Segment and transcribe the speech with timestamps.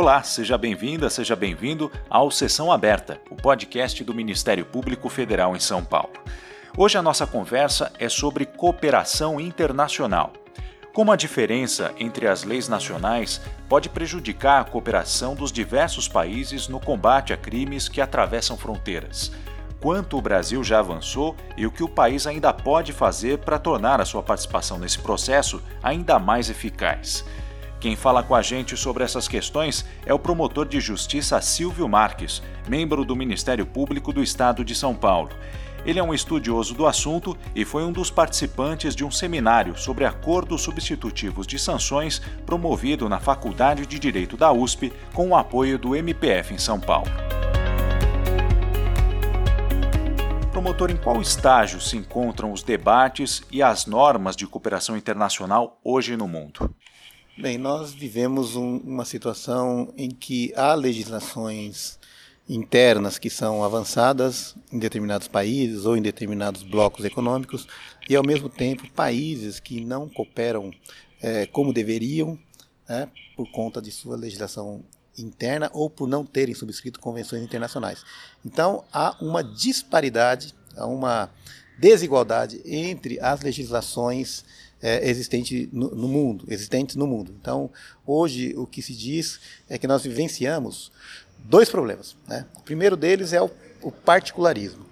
[0.00, 5.58] Olá, seja bem-vinda, seja bem-vindo ao Sessão Aberta, o podcast do Ministério Público Federal em
[5.58, 6.12] São Paulo.
[6.76, 10.32] Hoje a nossa conversa é sobre cooperação internacional.
[10.94, 16.78] Como a diferença entre as leis nacionais pode prejudicar a cooperação dos diversos países no
[16.78, 19.32] combate a crimes que atravessam fronteiras.
[19.80, 24.00] Quanto o Brasil já avançou e o que o país ainda pode fazer para tornar
[24.00, 27.24] a sua participação nesse processo ainda mais eficaz.
[27.80, 32.42] Quem fala com a gente sobre essas questões é o promotor de justiça Silvio Marques,
[32.68, 35.30] membro do Ministério Público do Estado de São Paulo.
[35.86, 40.04] Ele é um estudioso do assunto e foi um dos participantes de um seminário sobre
[40.04, 45.94] acordos substitutivos de sanções promovido na Faculdade de Direito da USP com o apoio do
[45.94, 47.10] MPF em São Paulo.
[50.50, 56.16] Promotor, em qual estágio se encontram os debates e as normas de cooperação internacional hoje
[56.16, 56.74] no mundo?
[57.40, 61.96] Bem, nós vivemos um, uma situação em que há legislações
[62.48, 67.68] internas que são avançadas em determinados países ou em determinados blocos econômicos
[68.10, 70.72] e, ao mesmo tempo, países que não cooperam
[71.22, 72.36] é, como deveriam
[72.88, 74.82] né, por conta de sua legislação
[75.16, 78.04] interna ou por não terem subscrito convenções internacionais.
[78.44, 81.30] Então, há uma disparidade, há uma
[81.78, 84.44] desigualdade entre as legislações
[84.82, 87.34] é, existente no, no, mundo, existentes no mundo.
[87.40, 87.70] Então,
[88.06, 90.90] hoje o que se diz é que nós vivenciamos
[91.38, 92.16] dois problemas.
[92.26, 92.46] Né?
[92.56, 93.50] O primeiro deles é o,
[93.82, 94.84] o particularismo,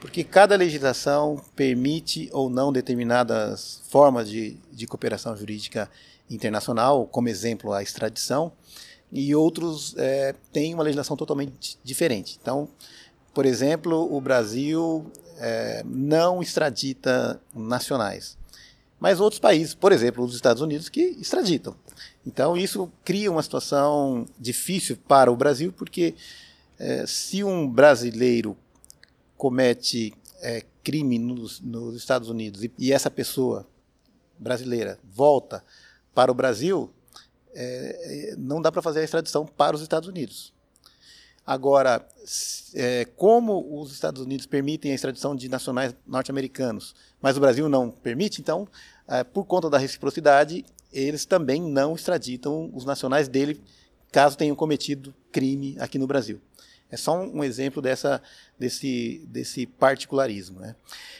[0.00, 5.90] porque cada legislação permite ou não determinadas formas de, de cooperação jurídica
[6.30, 8.52] internacional, como exemplo a extradição,
[9.12, 12.38] e outros é, têm uma legislação totalmente diferente.
[12.40, 12.68] Então,
[13.32, 18.36] por exemplo, o Brasil é, não extradita nacionais
[19.04, 21.76] mas outros países, por exemplo, os Estados Unidos, que extraditam.
[22.26, 26.14] Então, isso cria uma situação difícil para o Brasil, porque
[26.78, 28.56] é, se um brasileiro
[29.36, 33.66] comete é, crime nos, nos, Estados Unidos e, e, essa pessoa
[34.38, 35.62] brasileira volta
[36.14, 36.90] para o Brasil,
[37.54, 40.53] é, não dá para fazer a extradição para os Estados Unidos.
[41.46, 42.06] Agora,
[42.74, 47.90] é, como os Estados Unidos permitem a extradição de nacionais norte-americanos, mas o Brasil não
[47.90, 48.66] permite, então
[49.06, 53.60] é, por conta da reciprocidade, eles também não extraditam os nacionais dele
[54.10, 56.40] caso tenham cometido crime aqui no Brasil.
[56.90, 58.22] É só um, exemplo dessa,
[58.56, 60.60] desse, desse particularismo.
[60.60, 60.76] Né?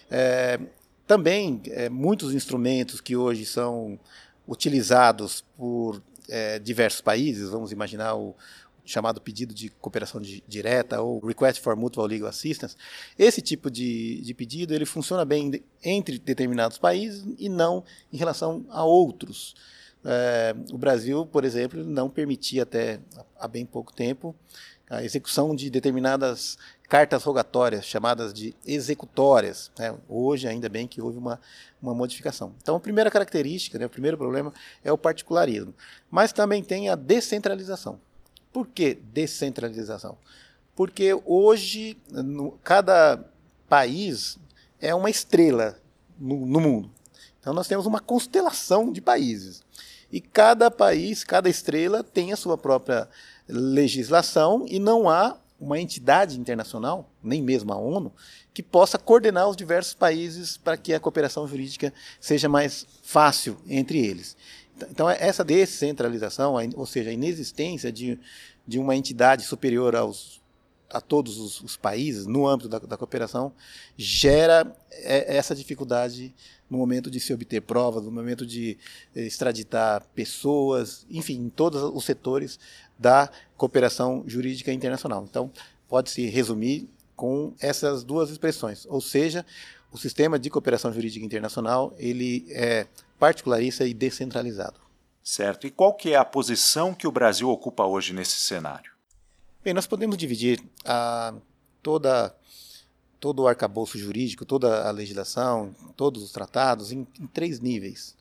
[0.09, 0.61] É,
[1.07, 3.99] também, é, muitos instrumentos que hoje são
[4.47, 8.37] utilizados por é, diversos países, vamos imaginar o,
[8.85, 12.77] chamado pedido de cooperação direta ou Request for Mutual Legal Assistance,
[13.19, 18.65] esse tipo de, de pedido ele funciona bem entre determinados países e não em relação
[18.69, 19.55] a outros.
[20.05, 23.01] É, o Brasil, por exemplo, não permitia até
[23.39, 24.37] há bem pouco tempo
[24.91, 26.59] a execução de determinadas
[26.89, 29.71] cartas rogatórias, chamadas de executórias.
[29.79, 29.97] Né?
[30.09, 31.41] Hoje, ainda bem que houve uma,
[31.81, 32.55] uma modificação.
[32.63, 34.53] Então, a primeira característica, né, o primeiro problema
[34.85, 35.75] é o particularismo.
[36.11, 37.99] Mas também tem a descentralização.
[38.55, 40.17] Por que descentralização?
[40.77, 43.21] Porque hoje no, cada
[43.69, 44.39] país
[44.81, 45.77] é uma estrela
[46.17, 46.91] no, no mundo.
[47.41, 49.61] Então nós temos uma constelação de países.
[50.11, 53.09] E cada país, cada estrela tem a sua própria
[53.49, 58.13] legislação e não há uma entidade internacional, nem mesmo a ONU,
[58.53, 63.99] que possa coordenar os diversos países para que a cooperação jurídica seja mais fácil entre
[63.99, 64.37] eles.
[64.91, 68.19] Então, é essa descentralização, ou seja, a inexistência de,
[68.67, 70.43] de uma entidade superior aos,
[70.91, 73.53] a todos os, os países no âmbito da, da, cooperação,
[73.97, 76.35] gera é, essa dificuldade
[76.69, 78.77] no momento de se obter provas, no momento de
[79.15, 82.59] eh, extraditar pessoas, enfim, em todos os setores
[82.99, 85.25] da cooperação jurídica internacional.
[85.29, 85.53] Então,
[85.89, 89.47] pode-se resumir com essas duas expressões, ou seja,
[89.95, 94.81] o sistema de cooperação jurídica internacional ele é particularista e descentralizado.
[95.23, 95.69] Certo.
[95.69, 98.91] E qual que é a posição que o Brasil ocupa hoje nesse cenário?
[99.63, 101.33] Bem, nós podemos dividir a,
[101.81, 102.35] toda
[103.21, 108.17] todo o arcabouço jurídico, toda a legislação, todos os tratados em, em três níveis.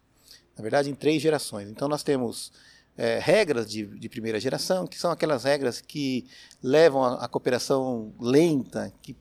[0.55, 1.67] Na verdade, em três gerações.
[1.67, 2.53] Então, nós temos
[2.95, 6.25] é, regras de, de, primeira geração, que são aquelas regras que
[6.61, 9.15] levam a cooperação lenta, que,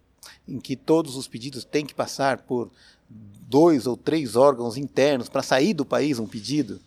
[0.46, 2.70] em que todos os pedidos têm que passar por
[3.08, 6.80] dois ou três órgãos internos para sair do país um pedido.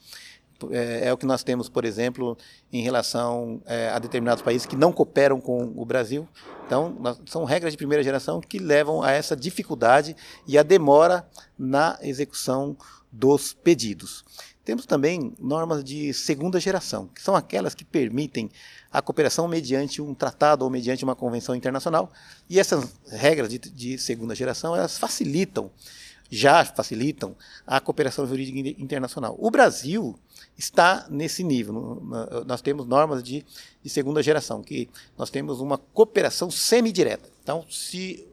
[0.71, 2.37] É, é, o que nós temos, por exemplo,
[2.71, 6.27] em relação é, a determinados países que não cooperam com o Brasil.
[6.65, 10.15] Então, nós, são regras de primeira geração que levam a essa dificuldade
[10.47, 11.27] e a demora
[11.57, 12.75] na execução
[13.11, 14.23] dos pedidos.
[14.63, 18.49] Temos também normas de segunda geração, que são aquelas que permitem
[18.95, 22.09] a cooperação mediante um tratado ou mediante uma convenção internacional.
[22.49, 25.69] E essas regras de, de segunda geração elas facilitam,
[26.29, 27.35] já facilitam
[27.67, 29.35] a cooperação jurídica internacional.
[29.37, 30.17] O Brasil
[30.57, 32.01] está nesse nível.
[32.47, 33.45] Nós temos normas de,
[33.83, 37.29] de segunda geração, que nós temos uma cooperação semidireta.
[37.43, 38.25] Então, se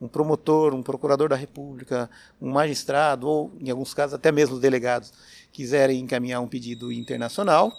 [0.00, 2.08] um promotor, um procurador da República,
[2.40, 5.12] um magistrado, ou, em alguns casos, até mesmo os delegados,
[5.52, 7.72] quiserem encaminhar um pedido internacional,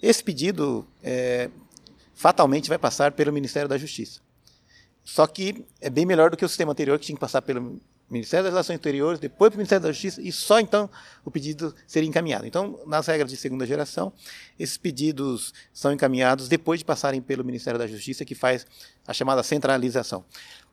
[0.00, 1.50] esse pedido é,
[2.14, 4.20] fatalmente vai passar pelo Ministério da Justiça.
[5.04, 7.80] Só que é bem melhor do que o sistema anterior, que tinha que passar pelo
[8.12, 10.88] Ministério das Relações Exteriores, depois para o Ministério da Justiça, e só então
[11.24, 12.46] o pedido seria encaminhado.
[12.46, 14.12] Então, nas regras de segunda geração,
[14.58, 18.66] esses pedidos são encaminhados depois de passarem pelo Ministério da Justiça, que faz
[19.06, 20.24] a chamada centralização.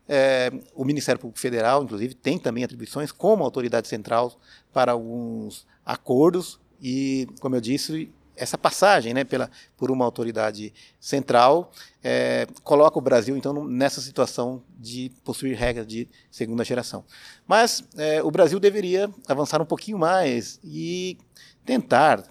[0.08, 4.38] É, o Ministério Público Federal, inclusive, tem também atribuições como autoridade central
[4.74, 11.72] para alguns acordos e, como eu disse, essa passagem né, pela, por uma autoridade central
[12.02, 17.04] é, coloca o Brasil, então, nessa situação de possuir regras de segunda geração.
[17.46, 21.18] Mas é, o Brasil deveria avançar um pouquinho mais e
[21.66, 22.24] tentar,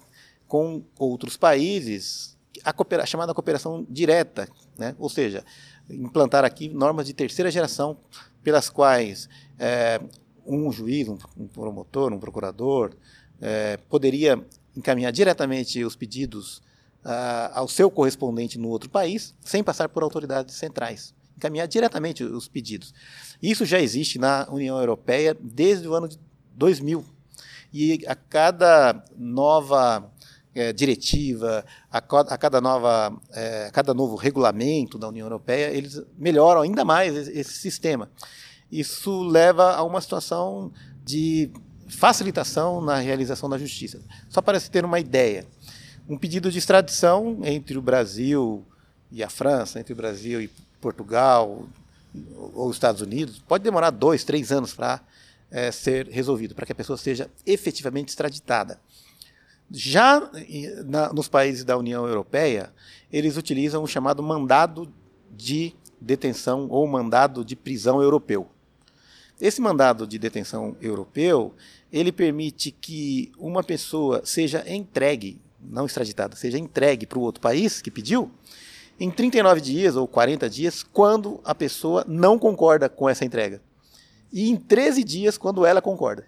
[0.47, 4.95] com outros países, a, a chamada cooperação direta, né?
[4.97, 5.45] ou seja,
[5.89, 7.97] implantar aqui normas de terceira geração
[8.43, 9.29] pelas quais
[9.59, 10.01] é,
[10.45, 12.95] um juiz, um, um, promotor, um procurador
[13.41, 14.43] é, poderia
[14.79, 16.61] encaminhar diretamente os pedidos
[17.03, 21.13] ah, ao seu correspondente no outro país, sem passar por autoridades centrais.
[21.37, 22.93] Encaminhar diretamente os pedidos.
[23.41, 26.19] Isso já existe na União Europeia desde o ano de
[26.55, 27.05] 2000.
[27.71, 30.11] E a cada nova
[30.55, 36.01] é, diretiva, a, a, cada nova, é, a cada novo regulamento da União Europeia, eles
[36.17, 38.09] melhoram ainda mais esse, esse sistema.
[38.71, 40.71] Isso leva a uma situação
[41.05, 41.49] de
[41.89, 43.99] facilitação na realização da justiça.
[44.29, 45.45] Só para se ter uma ideia,
[46.07, 48.65] um pedido de extradição entre o Brasil
[49.11, 50.49] e a França, entre o Brasil e
[50.79, 51.67] Portugal
[52.53, 55.01] ou os Estados Unidos, pode demorar dois, três anos para
[55.51, 58.79] é, ser resolvido, para que a pessoa seja efetivamente extraditada.
[59.71, 60.29] Já
[60.85, 62.73] na, nos países da União Europeia,
[63.11, 64.91] eles utilizam o chamado mandado
[65.31, 68.49] de detenção ou mandado de prisão europeu.
[69.39, 71.53] Esse mandado de detenção europeu,
[71.91, 77.81] ele permite que uma pessoa seja entregue, não extraditada, seja entregue para o outro país
[77.81, 78.29] que pediu,
[78.99, 83.61] em 39 dias ou 40 dias, quando a pessoa não concorda com essa entrega.
[84.31, 86.27] E em 13 dias, quando ela concorda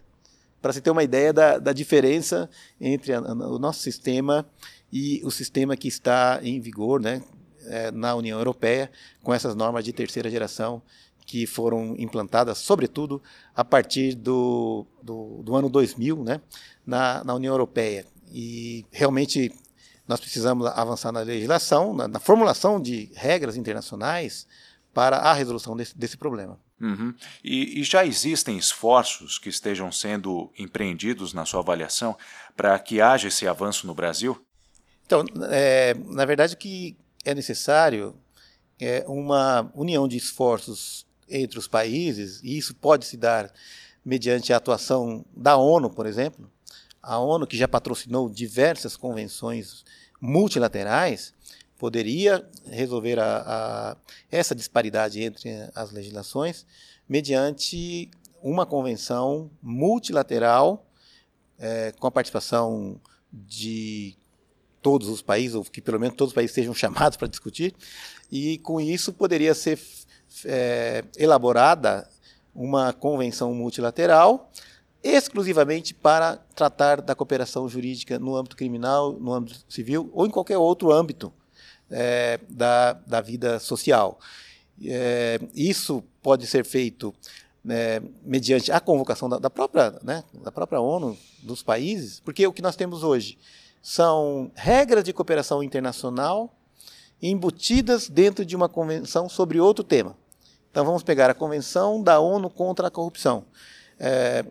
[0.61, 2.49] para você ter uma ideia da, da diferença
[2.79, 4.45] entre a, o nosso sistema
[4.93, 7.21] e o sistema que está em vigor né,
[7.65, 8.91] é, na União Europeia,
[9.23, 10.81] com essas normas de terceira geração
[11.25, 13.21] que foram implantadas, sobretudo,
[13.55, 16.41] a partir do, do, do ano 2000 né,
[16.85, 18.05] na, na União Europeia.
[18.33, 19.51] E realmente
[20.07, 24.47] nós precisamos avançar na legislação, na, na formulação de regras internacionais
[24.93, 26.59] para a resolução desse, desse problema.
[26.81, 27.13] Uhum.
[27.43, 32.17] E, e, já existem esforços que estejam sendo empreendidos na sua avaliação
[32.57, 34.43] para que haja esse avanço no Brasil?
[35.05, 38.15] Então, é, na verdade, o que é necessário
[38.79, 43.51] é uma união de esforços entre os países, e isso pode se dar
[44.03, 46.49] mediante a atuação da ONU, por exemplo.
[47.01, 49.83] A ONU, que já patrocinou diversas convenções
[50.19, 51.33] multilaterais,
[51.77, 53.97] poderia resolver a, a,
[54.31, 56.65] essa disparidade entre as legislações
[57.09, 58.09] mediante
[58.41, 60.85] uma convenção multilateral
[61.57, 62.99] é, com a participação
[63.31, 64.15] de
[64.81, 67.73] todos os países, ou que pelo menos todos os países sejam chamados para discutir,
[68.31, 69.79] e com isso poderia ser
[70.45, 72.07] é, elaborada
[72.53, 74.51] uma convenção multilateral
[75.03, 80.57] exclusivamente para tratar da cooperação jurídica no âmbito criminal, no âmbito civil ou em qualquer
[80.57, 81.33] outro âmbito
[81.89, 84.19] é, da, da vida social.
[84.83, 87.13] É, isso pode ser feito
[87.63, 92.53] né, mediante a convocação da, da, própria, né, da própria ONU, dos países, porque o
[92.53, 93.37] que nós temos hoje
[93.81, 96.55] são regras de cooperação internacional
[97.21, 100.15] embutidas dentro de uma convenção sobre outro tema.
[100.71, 103.45] Então vamos pegar a Convenção da ONU contra a Corrupção.
[103.99, 104.45] É,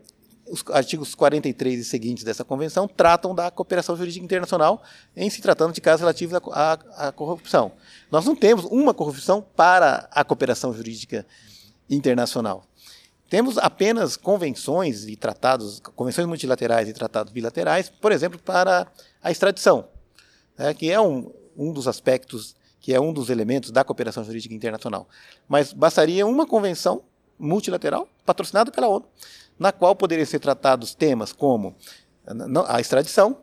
[0.51, 4.83] os artigos 43 e seguintes dessa convenção tratam da cooperação jurídica internacional
[5.17, 7.73] em se tratando de casos relativos à, à, à, corrupção.
[8.11, 11.25] Nós não temos uma corrupção para a cooperação jurídica
[11.89, 12.65] internacional.
[13.29, 18.89] Temos apenas convenções e tratados, convenções multilaterais e tratados bilaterais, por exemplo, para
[19.23, 19.87] a extradição,
[20.59, 24.55] né, que é um, um dos aspectos, que é um dos elementos da cooperação jurídica
[24.55, 25.09] internacional.
[25.49, 27.03] Mas bastaria uma convenção
[27.39, 29.07] multilateral patrocinada pela ONU
[29.61, 31.77] na qual poderiam ser tratados temas como
[32.67, 33.37] a extradição,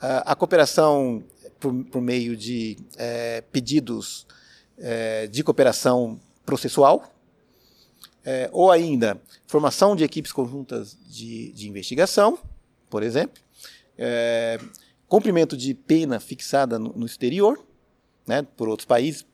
[0.00, 1.22] a cooperação
[1.60, 4.26] por, por meio de é, pedidos
[4.78, 7.14] é, de cooperação processual,
[8.24, 12.38] é, ou ainda formação de equipes conjuntas de, de investigação,
[12.88, 13.42] por exemplo,
[15.06, 17.62] cumprimento de pena fixada no, no, exterior,
[18.30, 19.26] né, por outros países.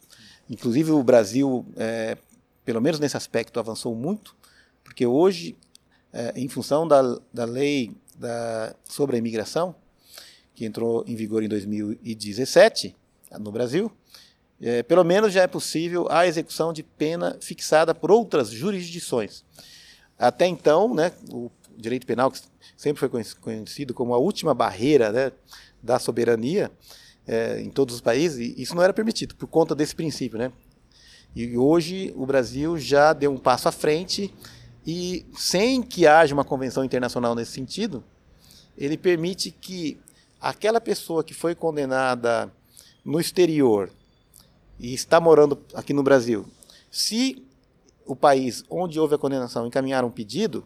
[0.49, 2.17] Inclusive o Brasil, é,
[2.65, 4.35] pelo menos nesse aspecto, avançou muito,
[4.83, 5.55] porque hoje,
[6.13, 9.75] é, em função da, da lei da, sobre a imigração,
[10.55, 12.97] que entrou em vigor em 2017
[13.39, 13.93] no Brasil,
[14.63, 19.45] é, pelo menos já é possível a execução de pena fixada por outras jurisdições.
[20.19, 22.41] Até então, né, o direito penal, que
[22.75, 23.11] sempre foi
[23.43, 25.33] conhecido como a última barreira né,
[25.83, 26.71] da soberania
[27.27, 30.39] é, em todos os países, isso não era permitido por conta desse princípio.
[30.39, 30.53] Né?
[31.35, 34.33] E hoje o Brasil já deu um passo à frente
[34.87, 38.05] e, sem que haja uma convenção internacional nesse sentido,
[38.79, 39.99] ele permite que
[40.41, 42.53] aquela pessoa que foi condenada
[43.05, 43.91] no exterior
[44.79, 46.47] e está morando aqui no Brasil,
[46.91, 47.45] se
[48.05, 50.65] o país onde houve a condenação encaminhar um pedido,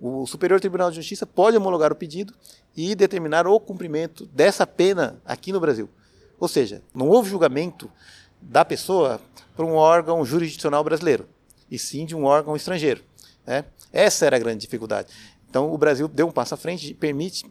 [0.00, 2.34] o Superior Tribunal de Justiça pode homologar o pedido
[2.76, 5.88] e determinar o cumprimento dessa pena aqui no Brasil.
[6.38, 7.90] Ou seja, não houve julgamento
[8.40, 9.20] da pessoa
[9.54, 11.26] por um órgão jurisdicional brasileiro,
[11.70, 13.02] e sim de um órgão estrangeiro.
[13.46, 13.64] Né?
[13.92, 15.12] Essa era a grande dificuldade.
[15.48, 17.46] Então, o Brasil deu um passo à frente e permite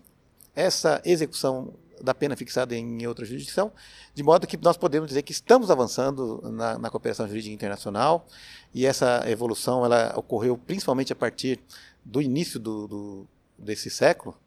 [0.56, 3.72] essa execução da pena fixada em outra jurisdição,
[4.14, 8.26] de modo que nós podemos dizer que estamos avançando na, na cooperação jurídica internacional
[8.74, 11.60] e essa evolução ela ocorreu principalmente a partir
[12.04, 14.38] do início do, do desse século,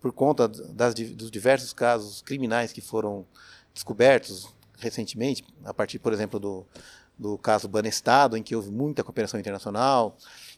[0.00, 3.26] por conta das, dos diversos casos criminais que foram
[3.72, 6.66] descobertos recentemente, a partir, por exemplo, do,
[7.18, 10.16] do caso Banestado, em que houve muita cooperação internacional,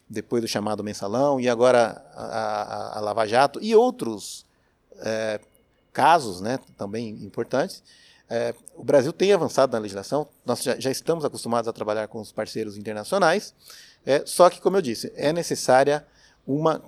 [0.09, 4.45] depois do chamado mensalão, e agora a, a, a Lava Jato, e outros
[4.99, 5.39] é,
[5.93, 7.83] casos né, também importantes.
[8.29, 12.19] É, o Brasil tem avançado na legislação, nós já, já, estamos acostumados a trabalhar com
[12.19, 13.53] os parceiros internacionais,
[14.05, 16.05] é, só que, como eu disse, é necessária
[16.45, 16.81] uma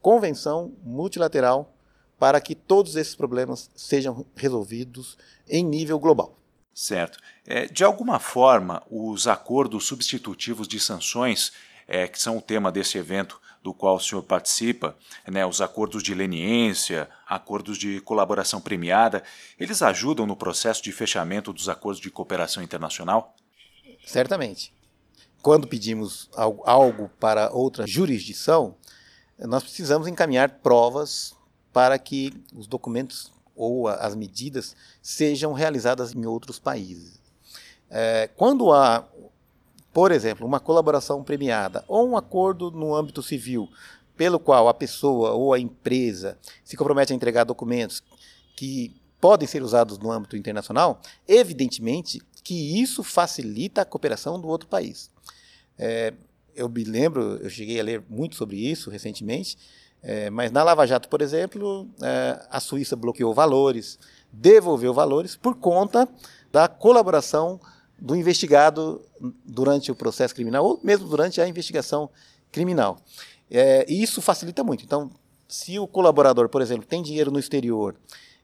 [0.00, 1.74] convenção multilateral
[2.18, 5.18] para que todos esses problemas sejam resolvidos
[5.48, 6.38] em nível global.
[6.72, 7.18] Certo.
[7.46, 11.52] É, de alguma forma, os acordos substitutivos de sanções,
[11.86, 14.94] é, que são o tema desse evento, do qual o senhor participa,
[15.26, 19.22] né, os acordos de leniência, acordos de colaboração premiada,
[19.58, 23.34] eles ajudam no processo de fechamento dos acordos de cooperação internacional?
[24.04, 24.70] Certamente.
[25.40, 28.76] Quando pedimos algo para outra jurisdição,
[29.38, 31.34] nós precisamos encaminhar provas
[31.72, 37.18] para que os documentos ou as medidas sejam realizadas em outros países.
[37.88, 39.08] É, quando há
[39.94, 43.70] por exemplo, uma colaboração premiada ou um acordo no âmbito civil,
[44.16, 48.02] pelo qual a pessoa ou a empresa se compromete a entregar documentos
[48.56, 54.68] que podem ser usados no âmbito internacional, evidentemente que isso facilita a cooperação do outro
[54.68, 55.10] país.
[55.78, 56.12] É,
[56.56, 59.56] eu me lembro, eu cheguei a ler muito sobre isso recentemente,
[60.02, 63.96] é, mas na Lava Jato, por exemplo, é, a Suíça bloqueou valores,
[64.32, 66.08] devolveu valores por conta
[66.50, 67.60] da colaboração
[68.04, 69.00] do investigado
[69.46, 72.10] durante o processo criminal ou mesmo durante a investigação
[72.52, 72.98] criminal.
[73.50, 74.84] É, e isso facilita muito.
[74.84, 75.10] Então,
[75.48, 77.96] se o colaborador, por exemplo, tem dinheiro no exterior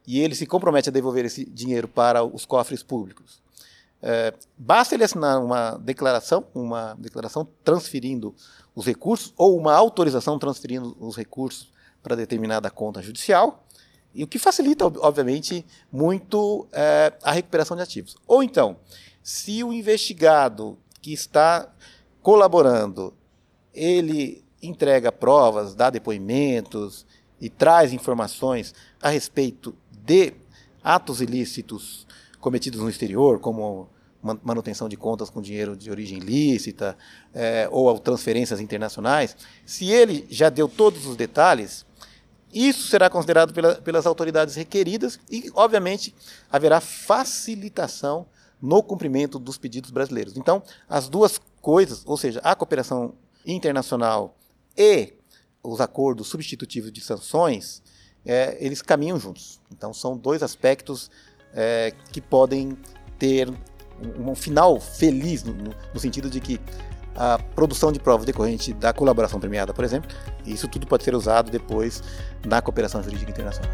[0.07, 3.43] e ele se compromete a devolver esse dinheiro para os cofres públicos,
[4.01, 8.35] é, basta ele assinar uma declaração, uma declaração transferindo
[8.75, 11.71] os recursos ou uma autorização transferindo os recursos
[12.03, 13.67] para determinada conta judicial,
[14.15, 18.17] e o que facilita, obviamente, muito é, a recuperação de ativos.
[18.27, 18.79] Ou então,
[19.31, 21.73] se o investigado que está
[22.21, 23.15] colaborando,
[23.73, 27.07] ele entrega provas, dá depoimentos
[27.41, 29.73] e traz informações a respeito
[30.05, 30.35] de
[30.83, 32.09] atos ilícitos
[32.41, 33.89] cometidos no exterior, como
[34.43, 36.99] manutenção de contas com dinheiro de origem ilícita
[37.33, 41.87] é, ou transferências internacionais, se ele já deu todos os detalhes,
[42.53, 46.13] isso será considerado pela, pelas autoridades requeridas e, obviamente,
[46.51, 48.27] haverá facilitação
[48.61, 50.37] no cumprimento dos pedidos brasileiros.
[50.37, 53.15] Então, as duas coisas, ou seja, a cooperação
[53.47, 54.37] internacional
[54.77, 55.15] e
[55.63, 57.83] os acordos substitutivos de sanções,
[58.25, 59.61] é, eles caminham juntos.
[59.71, 61.11] Então, são dois aspectos
[61.55, 62.77] é, que podem
[63.19, 66.61] ter um, um final feliz, no, no, sentido de que
[67.15, 70.11] a produção de provas decorrente da colaboração premiada, por exemplo,
[70.47, 72.03] isso tudo pode ser usado depois
[72.47, 73.73] na cooperação jurídica internacional.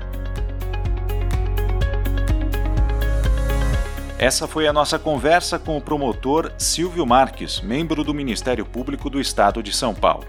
[4.19, 9.21] Essa foi a nossa conversa com o promotor Silvio Marques, membro do Ministério Público do
[9.21, 10.25] Estado de São Paulo.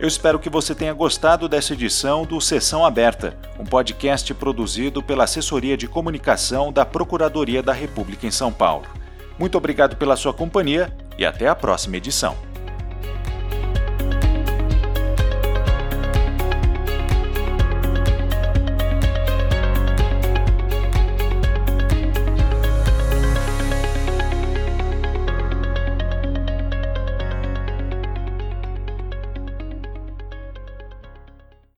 [0.00, 5.22] Eu espero que você tenha gostado dessa edição do Sessão Aberta, um podcast produzido pela
[5.22, 8.86] Assessoria de Comunicação da Procuradoria da República em São Paulo.
[9.38, 12.36] Muito obrigado pela sua companhia e até a próxima edição.